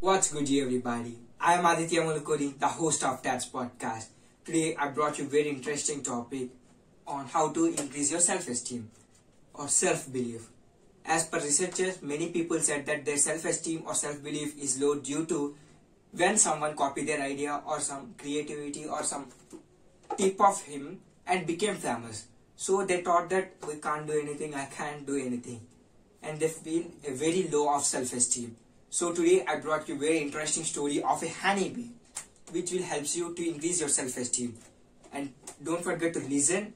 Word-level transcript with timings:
What's 0.00 0.32
good, 0.32 0.48
everybody? 0.52 1.18
I 1.40 1.54
am 1.54 1.66
Aditya 1.66 2.02
Mulkuri, 2.02 2.56
the 2.56 2.68
host 2.68 3.02
of 3.02 3.20
Tats 3.20 3.48
Podcast. 3.48 4.06
Today, 4.44 4.76
I 4.76 4.90
brought 4.90 5.18
you 5.18 5.24
a 5.24 5.28
very 5.28 5.48
interesting 5.48 6.04
topic 6.04 6.50
on 7.04 7.26
how 7.26 7.48
to 7.48 7.66
increase 7.66 8.12
your 8.12 8.20
self-esteem 8.20 8.88
or 9.54 9.66
self-belief. 9.66 10.50
As 11.04 11.26
per 11.26 11.40
researchers, 11.40 12.00
many 12.00 12.28
people 12.28 12.60
said 12.60 12.86
that 12.86 13.04
their 13.04 13.16
self-esteem 13.16 13.82
or 13.84 13.94
self-belief 13.96 14.56
is 14.56 14.80
low 14.80 15.00
due 15.00 15.26
to 15.26 15.56
when 16.12 16.38
someone 16.38 16.76
copied 16.76 17.08
their 17.08 17.20
idea 17.20 17.60
or 17.66 17.80
some 17.80 18.14
creativity 18.16 18.86
or 18.86 19.02
some 19.02 19.26
tip 20.16 20.40
of 20.40 20.62
him 20.62 21.00
and 21.26 21.44
became 21.44 21.74
famous. 21.74 22.28
So 22.54 22.86
they 22.86 23.00
thought 23.02 23.28
that 23.30 23.54
we 23.66 23.74
can't 23.80 24.06
do 24.06 24.12
anything, 24.12 24.54
I 24.54 24.66
can't 24.66 25.04
do 25.04 25.16
anything. 25.16 25.66
And 26.22 26.38
they 26.38 26.46
feel 26.46 26.84
a 27.04 27.10
very 27.14 27.48
low 27.48 27.74
of 27.74 27.82
self-esteem. 27.82 28.54
So 28.90 29.12
today 29.12 29.44
I 29.46 29.56
brought 29.56 29.86
you 29.86 29.96
a 29.96 29.98
very 29.98 30.18
interesting 30.18 30.64
story 30.64 31.02
of 31.02 31.22
a 31.22 31.28
honeybee 31.28 31.90
which 32.52 32.72
will 32.72 32.82
help 32.82 33.04
you 33.14 33.34
to 33.34 33.48
increase 33.48 33.80
your 33.80 33.90
self-esteem. 33.90 34.54
And 35.12 35.34
don't 35.62 35.84
forget 35.84 36.14
to 36.14 36.20
listen 36.20 36.72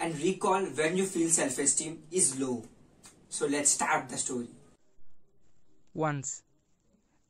and 0.00 0.18
recall 0.18 0.64
when 0.64 0.96
you 0.96 1.06
feel 1.06 1.28
self-esteem 1.28 2.02
is 2.10 2.40
low. 2.40 2.64
So 3.28 3.46
let's 3.46 3.70
start 3.70 4.08
the 4.08 4.16
story. 4.16 4.48
Once, 5.92 6.42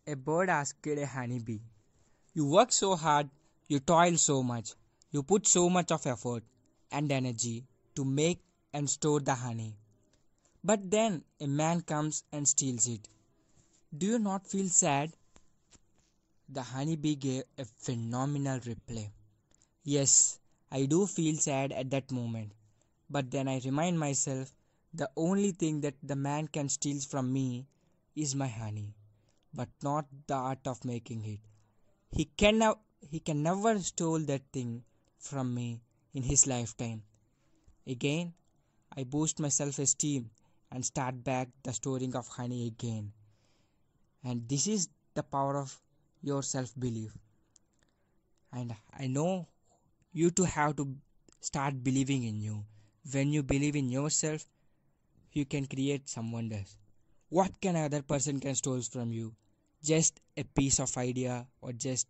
a 0.06 0.16
bird 0.16 0.48
asked 0.48 0.86
a 0.86 1.04
honeybee, 1.04 1.60
You 2.32 2.46
work 2.46 2.72
so 2.72 2.96
hard, 2.96 3.28
you 3.68 3.78
toil 3.78 4.16
so 4.16 4.42
much, 4.42 4.72
you 5.10 5.22
put 5.22 5.46
so 5.46 5.68
much 5.68 5.92
of 5.92 6.06
effort 6.06 6.44
and 6.90 7.12
energy 7.12 7.66
to 7.94 8.06
make 8.06 8.40
and 8.72 8.88
store 8.88 9.20
the 9.20 9.34
honey. 9.34 9.76
But 10.64 10.90
then 10.90 11.24
a 11.42 11.46
man 11.46 11.82
comes 11.82 12.24
and 12.32 12.48
steals 12.48 12.88
it. 12.88 13.06
Do 13.96 14.06
you 14.06 14.18
not 14.18 14.44
feel 14.44 14.68
sad? 14.68 15.12
The 16.48 16.62
honeybee 16.62 17.14
gave 17.14 17.44
a 17.56 17.64
phenomenal 17.64 18.58
reply. 18.66 19.12
Yes, 19.84 20.40
I 20.72 20.86
do 20.86 21.06
feel 21.06 21.36
sad 21.36 21.70
at 21.70 21.90
that 21.90 22.10
moment. 22.10 22.54
But 23.08 23.30
then 23.30 23.46
I 23.46 23.60
remind 23.64 24.00
myself 24.00 24.52
the 24.92 25.08
only 25.16 25.52
thing 25.52 25.80
that 25.82 25.94
the 26.02 26.16
man 26.16 26.48
can 26.48 26.68
steal 26.68 27.00
from 27.02 27.32
me 27.32 27.68
is 28.16 28.34
my 28.34 28.48
honey, 28.48 28.96
but 29.52 29.68
not 29.80 30.06
the 30.26 30.34
art 30.34 30.66
of 30.66 30.84
making 30.84 31.24
it. 31.26 31.40
He 32.10 32.24
can, 32.36 32.58
now, 32.58 32.78
he 33.00 33.20
can 33.20 33.44
never 33.44 33.78
steal 33.78 34.18
that 34.18 34.42
thing 34.52 34.82
from 35.18 35.54
me 35.54 35.80
in 36.14 36.24
his 36.24 36.48
lifetime. 36.48 37.04
Again, 37.86 38.32
I 38.96 39.04
boost 39.04 39.38
my 39.38 39.50
self 39.50 39.78
esteem 39.78 40.30
and 40.72 40.84
start 40.84 41.22
back 41.22 41.48
the 41.62 41.72
storing 41.72 42.16
of 42.16 42.26
honey 42.26 42.66
again. 42.66 43.12
And 44.24 44.48
this 44.48 44.66
is 44.66 44.88
the 45.14 45.22
power 45.22 45.56
of 45.58 45.78
your 46.22 46.42
self 46.42 46.72
belief. 46.78 47.12
And 48.52 48.74
I 48.98 49.06
know 49.06 49.46
you 50.12 50.30
too 50.30 50.44
have 50.44 50.76
to 50.76 50.88
start 51.40 51.82
believing 51.84 52.24
in 52.24 52.40
you. 52.40 52.64
When 53.12 53.32
you 53.32 53.42
believe 53.42 53.76
in 53.76 53.90
yourself, 53.90 54.46
you 55.32 55.44
can 55.44 55.66
create 55.66 56.08
some 56.08 56.32
wonders. 56.32 56.76
What 57.28 57.60
can 57.60 57.76
other 57.76 58.00
person 58.00 58.40
can 58.40 58.54
steal 58.54 58.80
from 58.80 59.12
you? 59.12 59.34
Just 59.82 60.20
a 60.36 60.44
piece 60.44 60.78
of 60.78 60.96
idea 60.96 61.46
or 61.60 61.72
just 61.72 62.06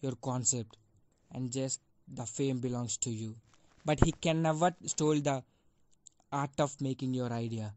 your 0.00 0.14
concept 0.22 0.76
and 1.32 1.52
just 1.52 1.80
the 2.06 2.24
fame 2.24 2.60
belongs 2.60 2.96
to 2.98 3.10
you. 3.10 3.34
But 3.84 4.02
he 4.02 4.12
can 4.12 4.40
never 4.42 4.74
steal 4.86 5.20
the 5.20 5.42
art 6.32 6.58
of 6.58 6.80
making 6.80 7.14
your 7.14 7.32
idea. 7.32 7.74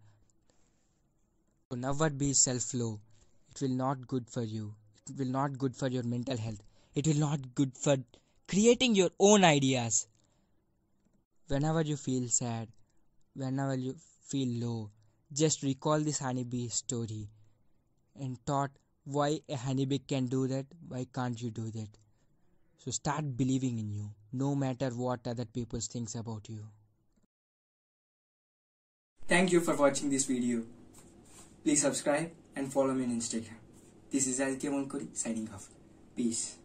So 1.69 1.75
never 1.77 2.09
be 2.09 2.33
self-low. 2.33 2.99
It 3.51 3.61
will 3.61 3.75
not 3.75 4.07
good 4.07 4.29
for 4.29 4.41
you. 4.41 4.73
It 5.09 5.17
will 5.17 5.27
not 5.27 5.57
good 5.57 5.75
for 5.75 5.87
your 5.87 6.03
mental 6.03 6.37
health. 6.37 6.61
It 6.95 7.07
will 7.07 7.19
not 7.19 7.53
good 7.53 7.77
for 7.77 7.97
creating 8.47 8.95
your 8.95 9.09
own 9.19 9.43
ideas. 9.43 10.07
Whenever 11.47 11.81
you 11.81 11.97
feel 11.97 12.29
sad, 12.29 12.69
whenever 13.35 13.75
you 13.75 13.95
feel 14.23 14.47
low, 14.65 14.89
just 15.33 15.63
recall 15.63 15.99
this 15.99 16.19
honeybee 16.19 16.69
story 16.69 17.29
and 18.19 18.37
thought 18.45 18.71
why 19.03 19.39
a 19.49 19.57
honeybee 19.57 19.99
can 19.99 20.27
do 20.27 20.47
that, 20.47 20.65
why 20.87 21.05
can't 21.13 21.41
you 21.41 21.49
do 21.49 21.71
that? 21.71 21.89
So 22.77 22.91
start 22.91 23.35
believing 23.37 23.79
in 23.79 23.91
you, 23.91 24.09
no 24.31 24.55
matter 24.55 24.89
what 24.89 25.27
other 25.27 25.45
people 25.45 25.79
thinks 25.79 26.15
about 26.15 26.47
you. 26.49 26.67
Thank 29.27 29.51
you 29.51 29.61
for 29.61 29.75
watching 29.75 30.09
this 30.09 30.25
video. 30.25 30.63
Please 31.63 31.81
subscribe 31.81 32.31
and 32.55 32.73
follow 32.73 32.91
me 32.91 33.03
on 33.03 33.11
Instagram. 33.11 33.59
This 34.11 34.25
is 34.25 34.39
Aditya 34.39 34.71
Mulkuri 34.71 35.15
signing 35.15 35.47
off. 35.53 35.69
Peace. 36.15 36.57